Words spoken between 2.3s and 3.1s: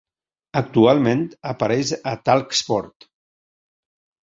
Talksport.